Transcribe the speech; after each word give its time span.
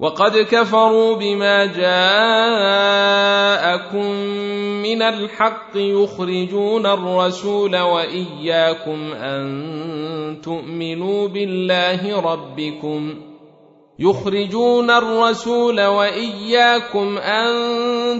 وقد 0.00 0.36
كفروا 0.36 1.16
بما 1.16 1.66
جاءكم 1.66 1.86
من 4.82 5.02
الحق 5.02 5.76
يخرجون 5.76 6.86
الرسول 6.86 7.76
وإياكم 7.76 9.12
أن 9.12 10.40
تؤمنوا 10.42 11.28
بالله 11.28 12.20
ربكم 12.20 13.14
يخرجون 13.98 14.90
الرسول 14.90 15.80
وإياكم 15.80 17.18
أن 17.18 17.54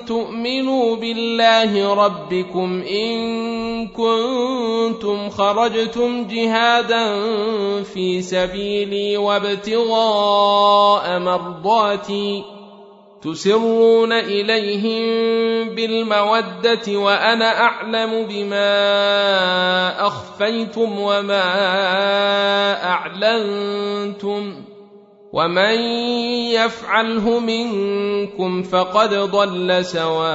تؤمنوا 0.04 0.96
بالله 0.96 1.94
ربكم 1.94 2.82
إن 2.82 3.16
كنتم 3.88 5.30
خرجتم 5.30 6.26
جهادا 6.26 7.22
في 7.82 8.22
سبيلي 8.22 9.16
وابتغاء 9.16 11.18
مرضاتي 11.18 12.44
تسرون 13.22 14.12
إليهم 14.12 15.00
بالمودة 15.74 16.98
وأنا 16.98 17.60
أعلم 17.60 18.26
بما 18.26 20.06
أخفيتم 20.06 20.98
وما 20.98 21.44
أعلنتم 22.84 24.54
ومن 25.32 25.78
يفعله 26.50 27.40
منكم 27.40 28.62
فقد 28.62 29.14
ضل 29.14 29.84
سواء 29.84 30.26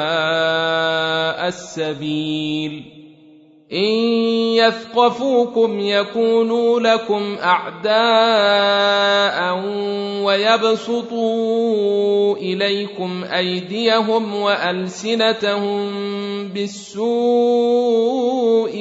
السبيل 1.47 3.00
ان 3.73 3.93
يثقفوكم 4.59 5.79
يكونوا 5.79 6.79
لكم 6.79 7.37
اعداء 7.43 7.91
ويبسطوا 10.23 11.57
اليكم 12.37 13.23
ايديهم 13.23 14.35
والسنتهم 14.35 15.91
بالسوء 16.47 17.07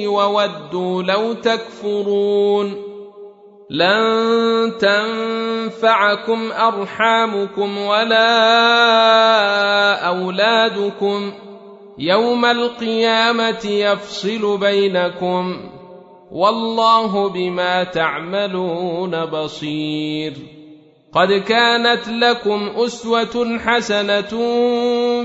وودوا 0.07 1.03
لو 1.03 1.33
تكفرون 1.33 2.91
لن 3.69 4.71
تنفعكم 4.79 6.51
ارحامكم 6.51 7.77
ولا 7.77 8.27
اولادكم 10.07 11.33
يوم 11.97 12.45
القيامة 12.45 13.65
يفصل 13.65 14.57
بينكم 14.57 15.57
والله 16.31 17.29
بما 17.29 17.83
تعملون 17.83 19.25
بصير. 19.25 20.33
قد 21.13 21.31
كانت 21.31 22.07
لكم 22.07 22.69
أسوة 22.77 23.59
حسنة 23.59 24.29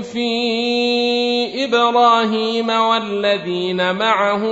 في 0.01 0.27
إبراهيم 1.65 2.69
والذين 2.69 3.95
معه 3.95 4.43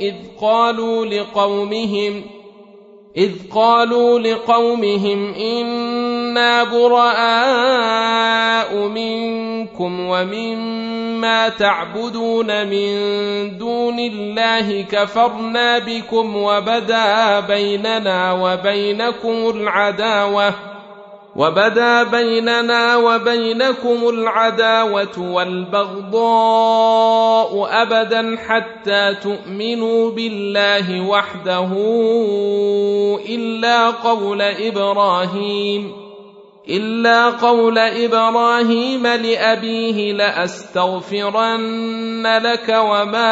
إذ 0.00 0.14
قالوا 0.40 1.06
لقومهم 1.06 2.22
إذ 3.16 3.32
قالوا 3.54 4.18
لقومهم 4.18 5.34
إنا 5.34 6.64
براء 6.64 7.68
منكم 8.88 10.00
ومما 11.18 11.48
تعبدون 11.48 12.66
من 12.66 13.58
دون 13.58 13.98
الله 13.98 14.82
كفرنا 14.82 15.78
بكم 15.78 16.36
وبدا 16.36 17.40
بيننا 17.40 18.32
وبينكم 18.32 19.50
العداوة 19.54 20.54
وبدا 21.36 22.02
بيننا 22.02 22.96
وبينكم 22.96 24.08
العداوة 24.08 25.18
والبغضاء 25.18 26.22
أبدا 27.82 28.36
حتى 28.48 29.14
تؤمنوا 29.22 30.10
بالله 30.10 31.00
وحده 31.00 31.68
إلا 33.28 33.90
قول 33.90 34.42
إبراهيم 34.42 36.07
إلا 36.70 37.30
قول 37.30 37.78
إبراهيم 37.78 39.06
لأبيه 39.06 40.12
لأستغفرن 40.12 41.46
لك 42.42 42.68
وما 42.68 43.30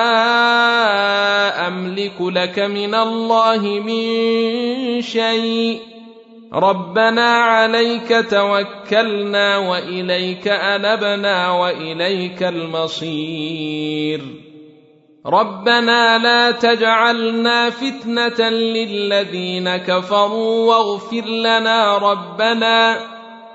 أملك 1.69 2.21
لك 2.21 2.59
من 2.59 2.95
الله 2.95 3.61
من 3.61 5.03
شيء. 5.03 5.81
ربنا 6.55 7.29
عليك 7.37 8.27
توكلنا 8.31 9.57
وإليك 9.57 10.49
أنبنا 10.49 11.51
وإليك 11.51 12.43
المصير. 12.43 14.21
ربنا 15.27 16.19
لا 16.19 16.51
تجعلنا 16.51 17.71
فتنة 17.71 18.49
للذين 18.49 19.77
كفروا 19.77 20.75
واغفر 20.75 21.25
لنا 21.27 21.99
ربنا 21.99 23.16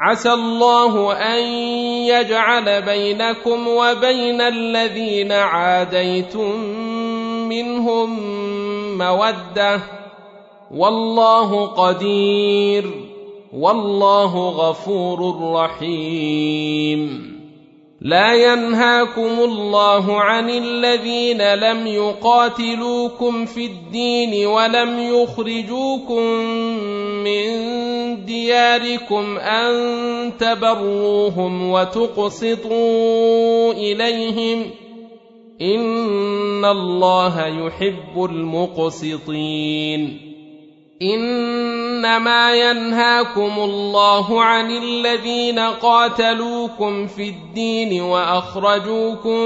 عسى 0.00 0.32
الله 0.32 1.12
أن 1.12 1.42
يجعل 2.06 2.82
بينكم 2.82 3.68
وبين 3.68 4.40
الذين 4.40 5.32
عاديتم 5.32 6.60
منهم 7.48 8.18
مودة. 8.98 9.80
والله 10.74 11.66
قدير. 11.66 12.84
والله 13.52 14.48
غفور 14.48 15.52
رحيم. 15.54 17.38
لا 18.00 18.34
ينهاكم 18.34 19.40
الله 19.40 20.20
عن 20.20 20.50
الذين 20.50 21.54
لم 21.54 21.86
يقاتلوكم 21.86 23.46
في 23.46 23.64
الدين 23.66 24.46
ولم 24.46 24.98
يخرجوكم 24.98 26.22
من 27.24 27.48
دياركم 28.16 29.38
أن 29.38 30.32
تبروهم 30.38 31.70
وتقسطوا 31.70 33.72
إليهم 33.72 34.70
إن 35.60 36.64
الله 36.64 37.46
يحب 37.46 38.24
المقسطين. 38.24 40.20
إنما 41.02 42.54
ينهاكم 42.54 43.58
الله 43.58 44.42
عن 44.42 44.70
الذين 44.70 45.58
قاتلوكم 45.58 47.06
في 47.06 47.28
الدين 47.28 48.02
وأخرجوكم 48.02 49.40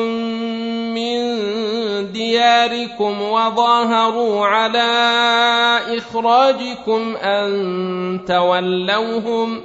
من 0.95 1.19
دياركم 2.03 3.23
وظاهروا 3.23 4.47
على 4.47 4.91
إخراجكم 5.99 7.17
أن 7.17 8.21
تولوهم 8.27 9.63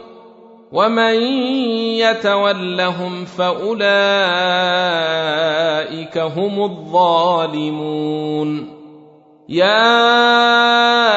ومن 0.72 1.13
يتولهم 2.04 3.25
فأولئك 3.25 3.88
هم 6.18 6.63
الظالمون. 6.63 8.07
يا 9.50 11.17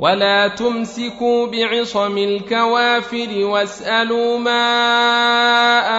ولا 0.00 0.48
تمسكوا 0.48 1.46
بعصم 1.46 2.18
الكوافر 2.18 3.44
واسالوا 3.44 4.38
ما 4.38 4.64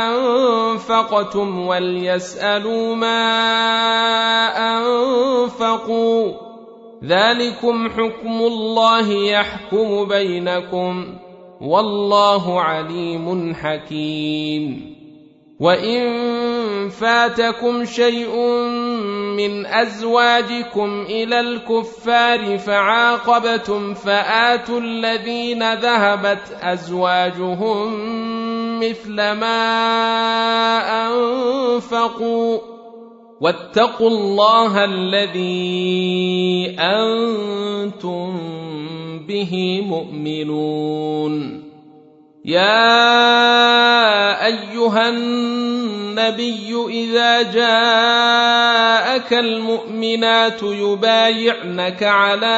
انفقتم 0.08 1.68
وليسالوا 1.68 2.96
ما 2.96 3.22
انفقوا 4.58 6.34
ذلكم 7.04 7.90
حكم 7.90 8.42
الله 8.42 9.12
يحكم 9.12 10.08
بينكم 10.08 11.18
والله 11.62 12.62
عليم 12.62 13.56
حكيم 13.56 14.96
وان 15.60 16.90
فاتكم 16.90 17.86
شيء 17.86 18.36
من 19.38 19.66
أزواجكم 19.66 21.06
إلى 21.10 21.40
الكفار 21.40 22.58
فعاقبتم 22.58 23.94
فآتوا 23.94 24.80
الذين 24.80 25.74
ذهبت 25.74 26.58
أزواجهم 26.62 27.90
مثل 28.80 29.16
ما 29.16 29.64
أنفقوا 31.08 32.60
واتقوا 33.42 34.10
الله 34.10 34.86
الذي 34.86 36.76
أنتم 36.80 38.38
به 39.28 39.82
مؤمنون. 39.88 41.64
يا 42.46 42.86
أيها 44.46 45.10
النبي 46.12 46.86
إذا 46.90 47.42
جاءك 47.42 49.34
المؤمنات 49.34 50.64
يبايعنك 50.64 52.04
على 52.04 52.58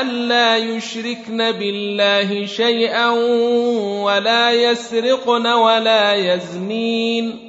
الا 0.00 0.56
يشركن 0.56 1.52
بالله 1.52 2.46
شيئا 2.46 3.10
ولا 4.04 4.50
يسرقن 4.50 5.46
ولا 5.46 6.14
يزنين. 6.14 7.47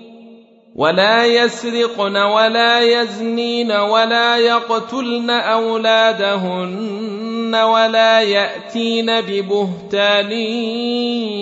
ولا 0.79 1.25
يسرقن 1.25 2.17
ولا 2.17 2.79
يزنين 2.79 3.71
ولا 3.71 4.37
يقتلن 4.37 5.29
أولادهن 5.29 7.09
ولا 7.55 8.21
يأتين 8.21 9.21
ببهتان 9.21 10.31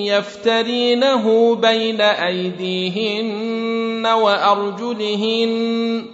يفترينه 0.09 1.55
بين 1.55 2.01
أيديهن 2.01 4.05
وأرجلهن 4.05 6.05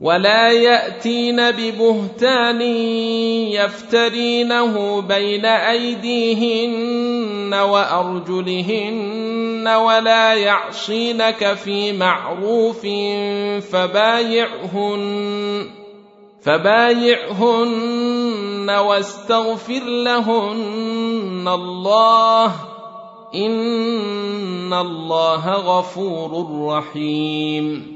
ولا 0.00 0.50
يأتين 0.50 1.50
ببهتان 1.50 2.60
يفترينه 3.50 5.00
بين 5.00 5.44
أيديهن 5.46 7.54
وأرجلهن 7.54 9.25
ولا 9.68 10.34
يعصينك 10.34 11.54
في 11.54 11.92
معروف 11.92 12.86
فبايعهن 13.72 15.06
فبايعهن 16.42 17.90
واستغفر 18.70 19.84
لهن 19.84 21.48
الله 21.48 22.52
إن 23.34 24.72
الله 24.72 25.50
غفور 25.52 26.46
رحيم. 26.68 27.95